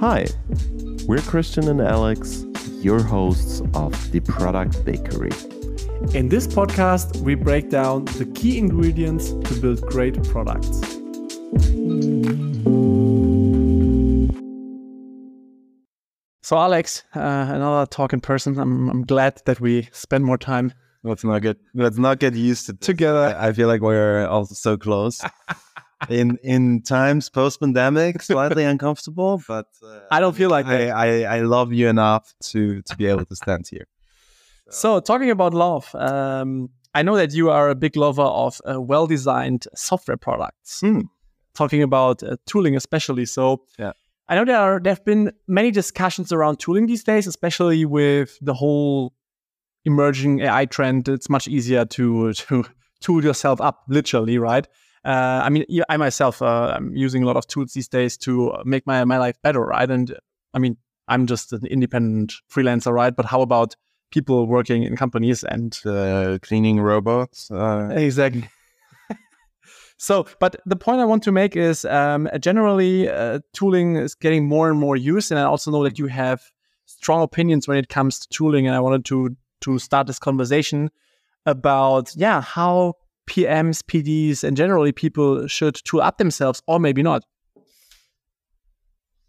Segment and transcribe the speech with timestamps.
[0.00, 0.24] Hi,
[1.06, 2.46] we're Christian and Alex,
[2.80, 5.32] your hosts of The Product Bakery.
[6.14, 10.80] In this podcast, we break down the key ingredients to build great products.
[16.40, 18.58] So, Alex, uh, another talk in person.
[18.58, 20.72] I'm, I'm glad that we spend more time
[21.06, 22.86] Let's not get let's not get used to this.
[22.86, 23.36] together.
[23.38, 25.24] I feel like we're also so close.
[26.10, 30.96] in in times post pandemic, slightly uncomfortable, but uh, I don't feel like I, that.
[30.96, 33.86] I I love you enough to to be able to stand here.
[34.68, 38.80] So, talking about love, um, I know that you are a big lover of uh,
[38.80, 40.80] well designed software products.
[40.80, 41.02] Hmm.
[41.54, 43.26] Talking about uh, tooling, especially.
[43.26, 43.92] So, Yeah.
[44.28, 48.36] I know there are there have been many discussions around tooling these days, especially with
[48.42, 49.12] the whole
[49.86, 51.08] emerging AI trend.
[51.08, 52.64] It's much easier to to
[53.00, 54.66] tool yourself up, literally, right?
[55.04, 58.52] Uh, I mean, I myself, uh, I'm using a lot of tools these days to
[58.64, 59.88] make my my life better, right?
[59.88, 60.14] And
[60.52, 60.76] I mean,
[61.08, 63.14] I'm just an independent freelancer, right?
[63.14, 63.76] But how about
[64.10, 67.50] people working in companies and The cleaning robots.
[67.50, 68.48] Uh, exactly
[69.96, 74.46] so but the point i want to make is um, generally uh, tooling is getting
[74.46, 76.40] more and more used and i also know that you have
[76.86, 80.90] strong opinions when it comes to tooling and i wanted to to start this conversation
[81.46, 82.94] about yeah how
[83.28, 87.24] pms pds and generally people should tool up themselves or maybe not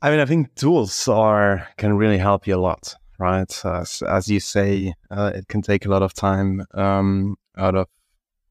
[0.01, 3.51] I mean, I think tools are can really help you a lot, right?
[3.65, 7.87] As, as you say, uh, it can take a lot of time um, out of,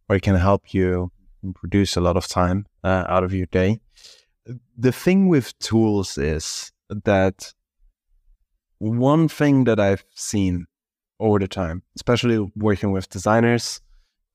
[0.09, 1.13] or it can help you
[1.55, 3.81] produce a lot of time uh, out of your day.
[4.77, 7.53] The thing with tools is that
[8.79, 10.67] one thing that I've seen
[11.20, 13.81] over the time, especially working with designers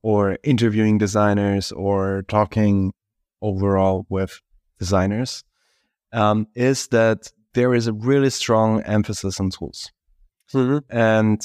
[0.03, 2.93] or interviewing designers or talking
[3.41, 4.41] overall with
[4.79, 5.43] designers,
[6.13, 9.91] um, is that there is a really strong emphasis on tools.
[10.89, 11.41] And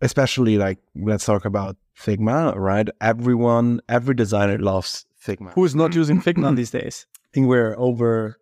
[0.00, 2.88] especially like, let's talk about Figma, right?
[3.00, 5.52] Everyone, every designer loves Figma.
[5.54, 8.36] who is not using figma these days I think we're over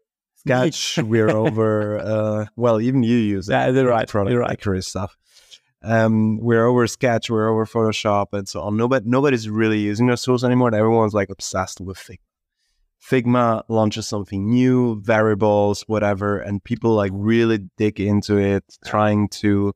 [0.46, 3.52] Sketch, we're over, uh, well, even you use it.
[3.52, 5.16] yeah you're right Product you're right stuff.
[5.84, 8.76] Um, we're over Sketch, we're over Photoshop, and so on.
[8.76, 10.74] Nobody, nobody's really using those tools anymore.
[10.74, 12.18] Everyone's like obsessed with Figma.
[13.02, 19.72] Figma launches something new, variables, whatever, and people like really dig into it, trying to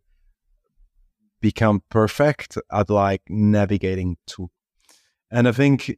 [1.41, 4.51] become perfect at like navigating tool.
[5.31, 5.97] And I think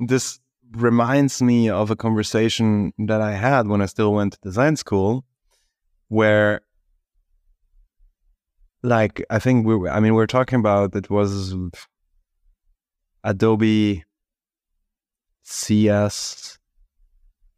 [0.00, 0.40] this
[0.82, 5.24] reminds me of a conversation that I had when I still went to design school,
[6.08, 6.60] where
[8.82, 11.54] like I think we were, I mean we are talking about it was
[13.24, 14.04] Adobe
[15.42, 16.58] CS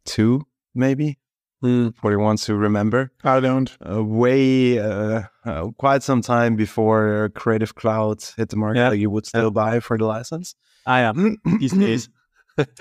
[0.05, 1.17] two maybe?
[1.61, 3.11] For the ones who remember.
[3.21, 8.79] I don't uh, way uh, uh, quite some time before Creative Cloud hit the market
[8.79, 8.91] Yeah.
[8.93, 10.55] you would still buy for the license.
[10.85, 11.35] I am.
[11.59, 12.07] These days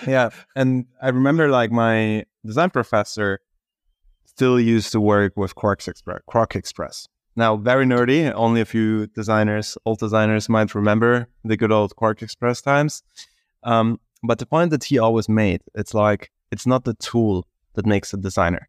[0.07, 3.41] yeah and i remember like my design professor
[4.39, 7.09] still used to work with QuarkXPress quark express.
[7.35, 12.63] Now very nerdy only a few designers old designers might remember the good old QuarkXPress
[12.63, 13.03] times.
[13.65, 17.85] Um, but the point that he always made it's like it's not the tool that
[17.85, 18.69] makes a designer.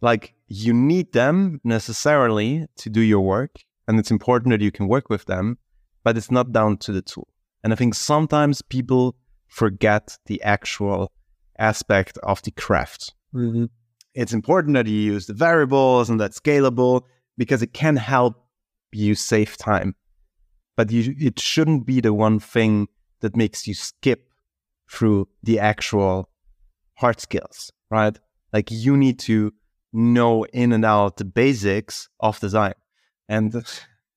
[0.00, 3.56] Like you need them necessarily to do your work
[3.88, 5.58] and it's important that you can work with them
[6.04, 7.26] but it's not down to the tool.
[7.64, 9.16] And i think sometimes people
[9.54, 11.12] forget the actual
[11.58, 13.12] aspect of the craft.
[13.32, 13.66] Mm-hmm.
[14.12, 17.02] It's important that you use the variables and that's scalable
[17.38, 18.34] because it can help
[18.92, 19.94] you save time.
[20.76, 22.88] But you, it shouldn't be the one thing
[23.20, 24.28] that makes you skip
[24.90, 26.30] through the actual
[26.94, 28.18] hard skills, right?
[28.52, 29.52] Like you need to
[29.92, 32.74] know in and out the basics of design.
[33.28, 33.64] And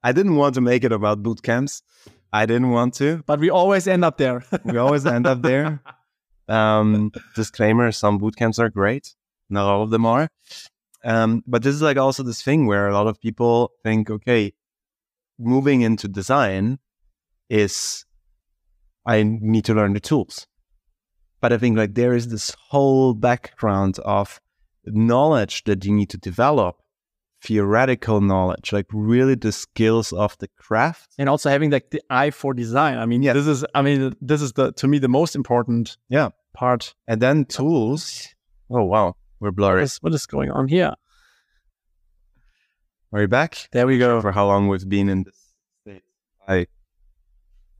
[0.03, 1.83] I didn't want to make it about boot camps.
[2.31, 5.81] I didn't want to but we always end up there we always end up there.
[6.49, 9.15] Um, disclaimer: some boot camps are great,
[9.49, 10.29] not all of them are.
[11.03, 14.53] Um, but this is like also this thing where a lot of people think, okay,
[15.37, 16.79] moving into design
[17.49, 18.05] is
[19.05, 20.47] I need to learn the tools.
[21.39, 24.41] But I think like there is this whole background of
[24.85, 26.81] knowledge that you need to develop,
[27.43, 31.13] theoretical knowledge, like really the skills of the craft.
[31.19, 32.97] and also having like the eye for design.
[32.97, 35.97] I mean, yeah, this is I mean this is the to me the most important
[36.09, 36.29] Yeah.
[36.53, 36.95] part.
[37.07, 38.27] And then tools.
[38.69, 39.83] Oh wow, we're What blurry.
[39.83, 40.93] is, what is going on here?
[43.13, 43.69] Are you back?
[43.71, 44.19] There we go.
[44.21, 46.03] For how long we've been in this state?
[46.47, 46.67] I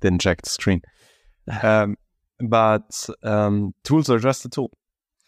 [0.01, 0.81] didn't check the screen.
[1.63, 1.95] Um,
[2.41, 4.69] but um, tools are just a tool,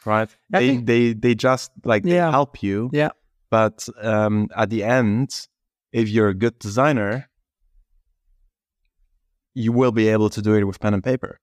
[0.05, 0.29] right?
[0.53, 2.29] I they think- they they just like they Yeah.
[2.29, 2.89] help you.
[2.91, 3.11] Yeah.
[3.51, 5.47] But um, at the end,
[5.91, 7.29] if you're a good designer,
[9.53, 11.39] you will be able to do it with pen and paper.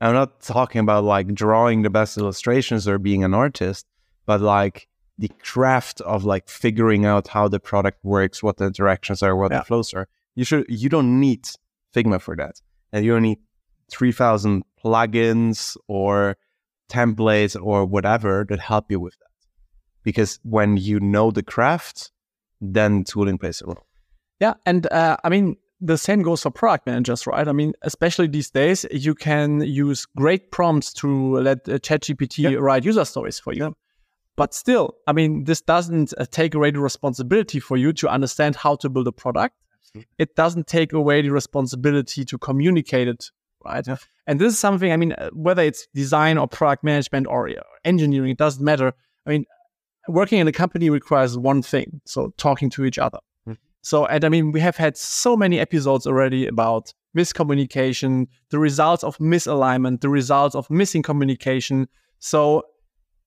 [0.00, 3.86] I'm not talking about like drawing the best illustrations or being an artist,
[4.26, 4.88] but like
[5.18, 9.50] the craft of like figuring out how the product works, what the interactions are, what
[9.50, 9.58] Yeah.
[9.58, 10.08] the flows are.
[10.36, 11.46] You should you don't need
[11.94, 12.60] Figma for that.
[12.92, 13.40] And you don't need
[13.90, 16.36] three thousand plugins or
[16.90, 19.29] templates or whatever that help you with that.
[20.02, 22.10] Because when you know the craft,
[22.60, 23.86] then tooling plays a role.
[24.40, 27.48] Yeah, and uh, I mean the same goes for product managers, right?
[27.48, 32.58] I mean, especially these days, you can use great prompts to let uh, ChatGPT Yeah.
[32.58, 33.64] write user stories for you.
[33.64, 33.70] Yeah.
[34.36, 38.56] But still, I mean, this doesn't uh, take away the responsibility for you to understand
[38.56, 39.54] how to build a product.
[39.82, 40.08] Absolutely.
[40.18, 43.30] It doesn't take away the responsibility to communicate it,
[43.64, 43.86] right?
[43.86, 43.96] Yeah.
[44.26, 44.92] And this is something.
[44.92, 47.54] I mean, uh, whether it's design or product management or uh,
[47.84, 48.92] engineering, it doesn't matter.
[49.26, 49.46] I mean,
[50.08, 53.18] working in a company requires one thing: so talking to each other.
[53.82, 59.02] So, and I mean, we have had so many episodes already about miscommunication, the results
[59.02, 61.88] of misalignment, the results of missing communication.
[62.18, 62.62] So,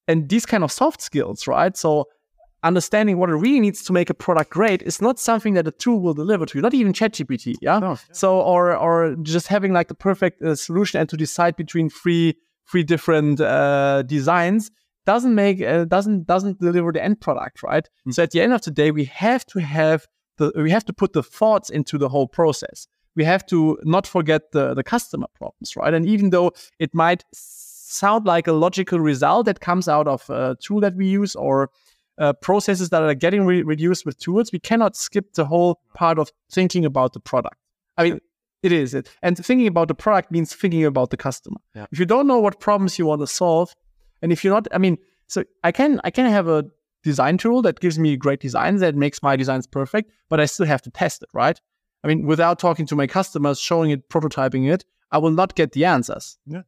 [0.07, 1.75] and these kind of soft skills, right?
[1.75, 2.05] So,
[2.61, 5.71] understanding what it really needs to make a product great is not something that a
[5.71, 7.55] tool will deliver to you, not even ChatGPT.
[7.61, 7.95] Yeah.
[8.11, 12.37] So, or or just having like the perfect uh, solution and to decide between three
[12.69, 14.71] three different uh, designs
[15.05, 17.87] doesn't make uh, doesn't doesn't deliver the end product, right?
[18.11, 20.07] So at the end of the day, we have to have
[20.37, 22.87] the we have to put the thoughts into the whole process.
[23.15, 25.93] We have to not forget the the customer problems, right?
[25.93, 30.55] And even though it might sound like a logical result that comes out of a
[30.59, 31.69] tool that we use or
[32.17, 36.19] uh, processes that are getting re- reduced with tools, we cannot skip the whole part
[36.19, 37.57] of thinking about the product.
[37.97, 38.19] I mean,
[38.63, 41.57] it is it, and thinking about the product means thinking about the customer.
[41.75, 41.85] Yeah.
[41.91, 43.75] If you don't know what problems you want to solve,
[44.23, 44.97] and if you're not, I mean,
[45.27, 46.65] so I can I can have a
[47.03, 50.65] design tool that gives me great designs that makes my designs perfect, but I still
[50.65, 51.59] have to test it, right?
[52.03, 55.73] I mean, without talking to my customers, showing it, prototyping it, I will not get
[55.73, 56.37] the answers.
[56.45, 56.61] Yeah.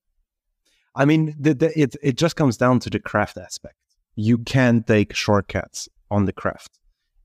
[0.96, 3.76] I mean, the, the, it it just comes down to the craft aspect.
[4.16, 6.78] You can take shortcuts on the craft,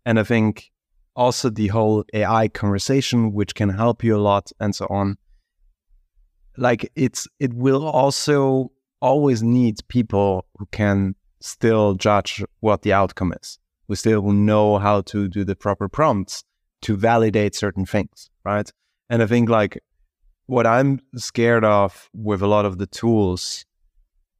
[0.07, 0.71] and I think
[1.17, 5.19] also the whole AI conversation, which can help you a lot, and so on.
[6.57, 13.33] Like it's it will also always need people who can still judge what the outcome
[13.41, 13.59] is.
[13.89, 16.45] We still know how to do the proper prompts
[16.83, 18.71] to validate certain things, right?
[19.09, 19.83] And I think like
[20.47, 23.65] what I'm scared of with a lot of the tools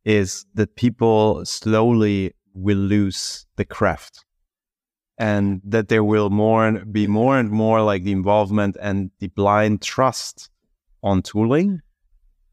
[0.05, 4.25] is that people slowly will lose the craft
[5.19, 9.29] and that there will more and be more and more like the involvement and the
[9.29, 10.51] blind trust
[11.03, 11.81] on tooling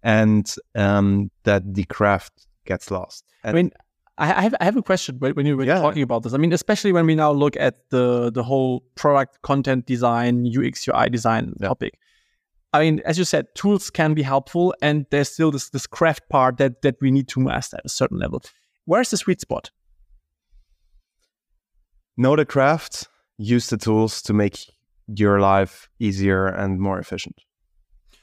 [0.08, 3.26] and um, that the craft gets lost.
[3.44, 3.72] I mean,
[4.18, 5.82] I have, I have a question when when you were Yeah.
[5.82, 6.34] talking about this.
[6.34, 10.88] I mean, especially when we now look at the the whole product content design, UX
[10.88, 11.68] UI design Yeah.
[11.68, 12.00] topic.
[12.74, 16.24] I mean, as you said, tools can be helpful, and there's still this this craft
[16.30, 18.42] part that that we need to master at a certain level.
[18.86, 19.72] Where's the sweet spot?
[22.20, 23.08] know the craft,
[23.38, 24.58] use the tools to make
[25.08, 27.36] your life easier and more efficient.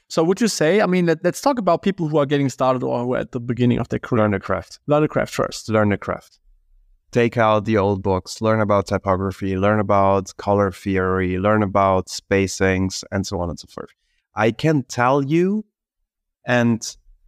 [0.07, 0.81] So, would you say?
[0.81, 3.31] I mean, let, us talk about people who are getting started or who are at
[3.31, 4.21] the beginning of their career.
[4.21, 4.79] Learn the craft.
[4.87, 5.69] Learn the craft first.
[5.69, 6.39] learn the craft.
[7.11, 13.03] Take out the old books, learn about typography, learn about color theory, learn about spacings,
[13.11, 13.89] and so on and so forth.
[14.35, 15.65] I can tell you,
[16.45, 16.81] and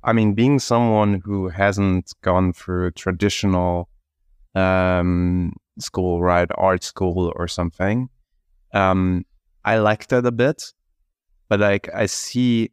[0.03, 3.89] I mean, being someone who hasn't gone through traditional
[4.55, 8.09] um, school, right, art school or something,
[8.73, 9.25] um,
[9.63, 10.73] I like that a bit.
[11.49, 12.71] But like, I see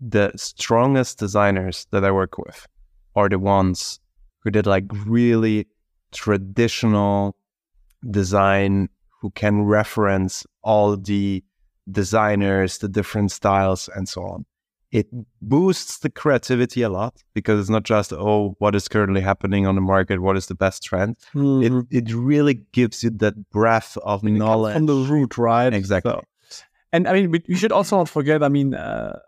[0.00, 2.66] the strongest designers that I work with
[3.14, 4.00] are the ones
[4.40, 5.66] who did like really
[6.12, 7.36] traditional
[8.10, 8.88] design
[9.20, 11.42] who can reference all the
[11.90, 14.44] designers, the different styles, and so on.
[14.92, 15.08] It
[15.42, 19.74] boosts the creativity a lot because it's not just, oh, what is currently happening on
[19.74, 20.20] the market?
[20.20, 21.16] What is the best trend?
[21.34, 21.64] Mhm.
[21.90, 24.74] It, it really gives you that breadth of knowledge.
[24.76, 25.72] from the root, right?
[25.72, 26.12] Exactly.
[26.12, 26.22] So-
[26.92, 28.42] and I mean, we, we should also not forget.
[28.42, 29.18] I mean, uh,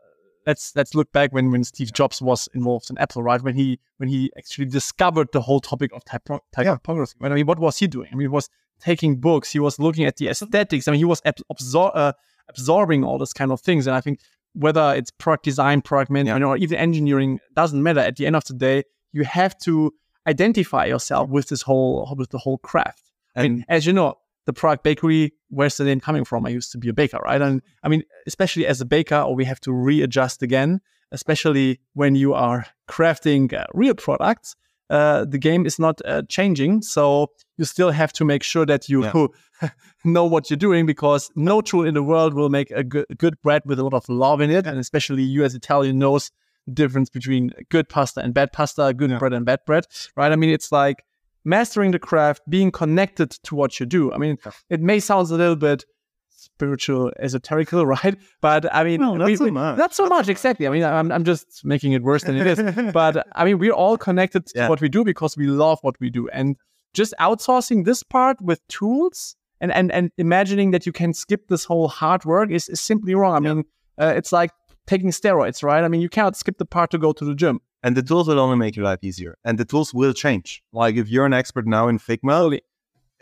[0.46, 3.42] let's let's look back when when Steve Jobs was involved in Apple, right?
[3.42, 7.16] When he when he actually discovered the whole topic of typo- typography.
[7.20, 7.32] Right?
[7.32, 8.08] I mean, what was he doing?
[8.12, 8.48] I mean, he was
[8.80, 9.52] taking books.
[9.52, 10.88] He was looking at the aesthetics.
[10.88, 12.12] I mean, he was ab- absor- uh,
[12.48, 13.86] absorbing all this kind of things.
[13.86, 14.20] And I think
[14.54, 18.00] whether it's product design, product management, or even engineering, doesn't matter.
[18.00, 19.92] At the end of the day, you have to
[20.26, 23.02] identify yourself with this whole with the whole craft.
[23.36, 25.22] I mean, as you know, the product bakery,
[25.58, 26.40] where's the name coming from?
[26.48, 27.42] I used to be a baker, right?
[27.48, 30.80] And I mean, especially as a baker, or we have to readjust again.
[31.12, 31.68] especially
[32.00, 32.60] when you are
[32.94, 34.48] crafting uh, real products.
[34.90, 37.28] Uh, the game is not uh, changing, so
[37.58, 39.26] you still have to make sure that you Yeah.
[40.04, 43.34] know what you're doing because no tool in the world will make a good, good
[43.42, 46.30] bread with a lot of love in it, and especially you as Italian knows
[46.66, 49.18] the difference between good pasta and bad pasta, good Yeah.
[49.18, 49.84] bread and bad bread,
[50.16, 50.32] right?
[50.32, 50.98] I mean, it's like
[51.44, 54.12] mastering the craft, being connected to what you do.
[54.12, 54.52] I mean, Yeah.
[54.70, 55.84] it may sound a little bit
[56.28, 58.16] spiritual, esoterical, right?
[58.40, 59.78] But I mean, No, not we- so we- much.
[59.78, 60.66] Not so much, exactly.
[60.66, 62.92] I mean, I'm, I'm just making it worse than it is.
[62.92, 66.10] but I mean, we're all connected to what we do because we love what we
[66.10, 66.28] do.
[66.28, 66.56] And
[66.94, 71.64] just outsourcing this part with tools and, and, and imagining that you can skip this
[71.64, 73.34] whole hard work is, is simply wrong.
[73.44, 73.54] I Yeah.
[73.54, 73.64] mean,
[74.00, 74.50] uh, it's like
[74.86, 75.82] taking steroids, right?
[75.84, 77.60] I mean, you cannot skip the part to go to the gym.
[77.82, 79.36] And the tools will only make your life easier.
[79.44, 80.62] And the tools will change.
[80.72, 82.60] Like if you're an expert now in figma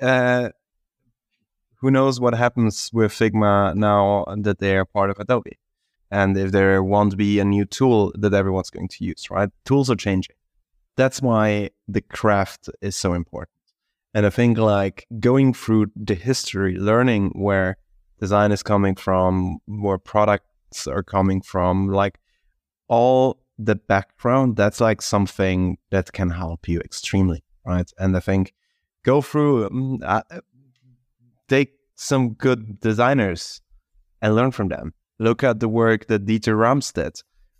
[0.00, 0.50] uh,
[1.80, 5.58] who knows what happens with figma now that they are part of adobe?
[6.10, 9.50] And if there won't be a new tool that everyone's going to use right?
[9.64, 10.36] Tools are changing.
[10.96, 13.50] That's why the craft is so important.
[14.14, 17.76] And i think like going through the history learning where
[18.18, 22.18] design is coming from where products are coming from like
[22.88, 27.90] all the background that's like something that can help you extremely right?
[27.98, 28.54] And i think
[29.02, 30.22] go through mm, uh,
[31.48, 33.60] take some good designers
[34.22, 34.92] and learn from them.
[35.18, 37.14] Look at the work that dieter rams did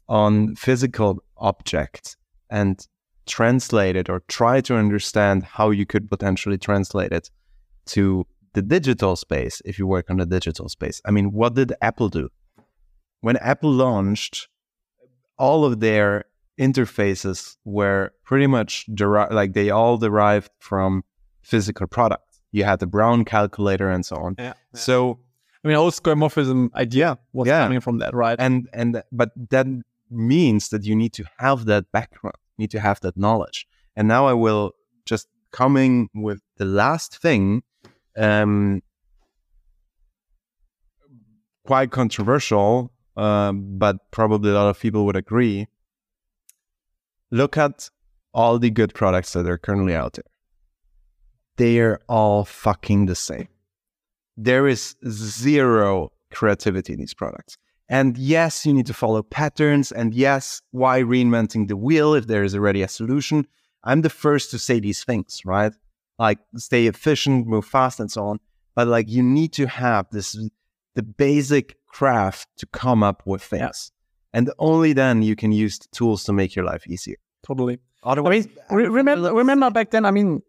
[0.09, 2.17] on physical objects
[2.51, 2.87] and
[3.27, 7.31] translate it or try to understand how you could potentially translate it
[7.87, 11.01] to the digital space if you work on the digital space.
[11.05, 12.29] I mean what did apple do?
[13.21, 14.49] When apple launched
[15.39, 16.25] all of their
[16.59, 21.05] interfaces were pretty much derived, like they all derived from
[21.43, 22.41] physical products.
[22.53, 24.37] You had the Braun calculator and so on.
[24.39, 24.55] Yeah.
[24.75, 25.19] So
[25.65, 27.65] I mean, whole skeuomorphism idea was Yeah.
[27.65, 28.37] coming from that, right?
[28.39, 29.67] and and but that
[30.11, 33.67] means that you need to have that background, need to have that knowledge.
[33.97, 34.73] And now I will
[35.05, 37.63] just coming with the last thing,
[38.17, 38.83] um,
[41.67, 45.67] quite controversial, um, but probably a lot of people would agree.
[47.31, 47.91] Look at
[48.33, 50.25] all the good products that are currently out there.
[51.57, 53.49] They're all fucking the same.
[54.37, 57.57] There is zero creativity in these products.
[57.89, 59.93] And yes, you need to follow patterns.
[59.93, 63.47] And yes, why reinventing the wheel if there is already a solution?
[63.85, 65.73] I'm the first to say these things, right?
[66.19, 68.41] Like stay efficient, move fast, and so on.
[68.75, 70.37] But like you need to have this
[70.95, 73.93] the basic craft to come up with things.
[74.33, 77.17] And only then you can use the tools to make your life easier.
[77.47, 77.79] totally.
[78.05, 80.05] I Otherwise, mean, re- remember, remember back then.
[80.05, 80.43] I mean,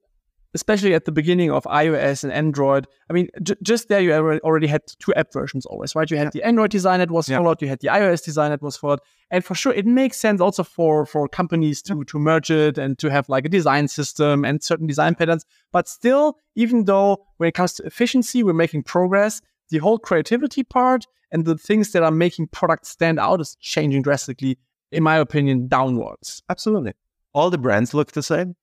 [0.53, 2.83] especially at the beginning of iOS and Android.
[3.09, 4.11] I mean, j- just there you
[4.47, 6.09] already had two app versions always, right?
[6.11, 7.37] You had the Android design that was Yeah.
[7.37, 8.99] followed, you had the iOS design that was followed,
[9.33, 12.97] and for sure, it makes sense also for for companies to to merge it and
[13.01, 15.43] to have like a design system and certain design patterns.
[15.75, 16.25] But still,
[16.63, 19.33] even though when it comes to efficiency, we're making progress.
[19.69, 21.01] The whole creativity part
[21.31, 24.57] and the things that are making products stand out is changing drastically,
[24.91, 26.41] in my opinion, downwards.
[26.49, 26.93] absolutely.
[27.33, 28.55] All the brands look the same.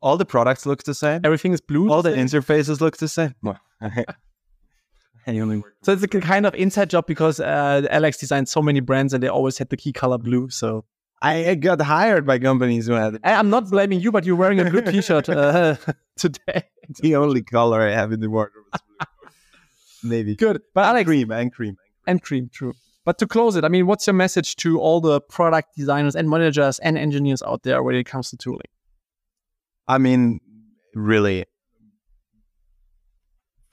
[0.00, 1.22] All the products look the same.
[1.24, 1.90] Everything is blue.
[1.90, 3.34] All the interfaces look the same.
[5.82, 9.22] So it's a kind of inside job because uh, Alex designed so many brands and
[9.22, 10.48] they always had the key color blue.
[10.48, 10.84] So
[11.20, 14.70] I got hired by companies who had I'm not blaming you, but you're wearing a
[14.70, 15.76] blue T-shirt uh,
[16.16, 16.62] today.
[17.00, 19.06] the only color I have in the wardrobe is blue.
[20.02, 20.36] Maybe.
[20.36, 21.76] Good, but And Alex cream and cream.
[22.06, 22.74] and cream, true.
[23.04, 26.28] But to close it, I mean, what's your message to all the product designers and
[26.28, 28.60] managers and engineers out there when it comes to tooling?
[29.86, 30.40] I mean,
[30.94, 31.46] really,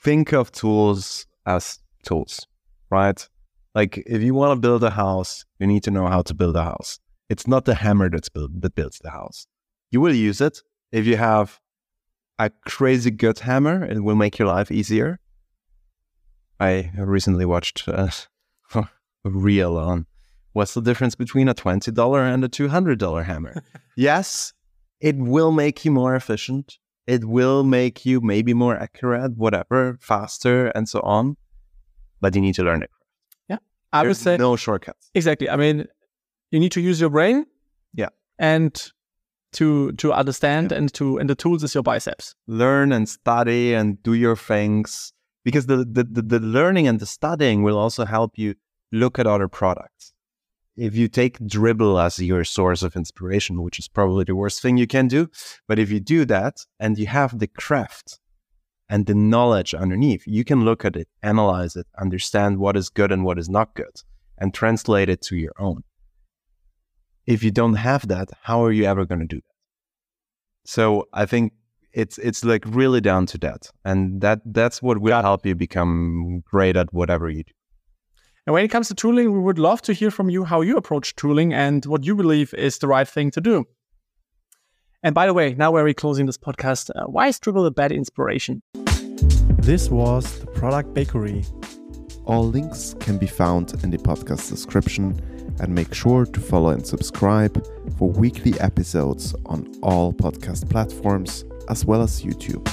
[0.01, 2.48] think of tools as tools,
[2.89, 3.27] right?
[3.74, 6.55] Like if you want to build a house, you need to know how to build
[6.55, 7.00] a house.
[7.27, 9.48] It's not the hammer that's build, that builds the house.
[9.91, 11.60] You will use it if you have
[12.39, 13.84] a crazy good hammer.
[13.84, 15.20] It will make your life easier.
[16.59, 18.09] I recently watched uh,
[18.75, 18.88] a
[19.24, 20.05] reel on
[20.53, 23.62] what's the difference between a twenty dollar and a two hundred dollar hammer.
[23.97, 24.53] yes,
[25.00, 26.77] it will make you more efficient.
[27.07, 31.38] It will make you maybe more accurate, whatever, faster, and so on.
[32.19, 32.89] But you need to learn it.
[33.47, 33.57] Yeah,
[33.93, 35.12] I would say no shortcuts.
[35.13, 35.50] exactly.
[35.50, 35.85] I mean,
[36.51, 37.45] you need to use your brain.
[37.93, 38.09] Yeah.
[38.39, 38.74] And
[39.53, 42.35] to to understand and to and the tools is your biceps.
[42.47, 45.13] Learn and study and do your things
[45.45, 48.55] because the, the, the, the learning and the studying will also help you
[48.91, 50.11] look at other products.
[50.75, 54.75] If you take Dribbble as your source of inspiration, which is probably the worst thing
[54.75, 55.29] you can do,
[55.67, 58.19] but if you do that and you have the craft
[58.89, 63.11] and the knowledge underneath, you can look at it, analyze it, understand what is good
[63.11, 64.01] and what is not good,
[64.37, 65.83] and translate it to your own.
[67.25, 69.55] if you don't have that, how are you ever going to do that?
[70.65, 71.53] So I think
[71.95, 76.43] it's it's like really down to that, and that that's what will help you become
[76.45, 77.53] great at whatever you do.
[78.45, 80.77] And when it comes to tooling, we would love to hear from you how you
[80.77, 83.65] approach tooling and what you believe is the right thing to do.
[85.01, 86.91] And by the way, now we're closing this podcast.
[86.95, 88.61] Uh, why is Dribbble a bad inspiration?
[89.57, 91.43] This was the Product Bakery.
[92.25, 95.19] All links can be found in the podcast description
[95.59, 97.65] and make sure to follow and subscribe
[97.97, 102.63] for weekly episodes on all podcast platforms as well as YouTube.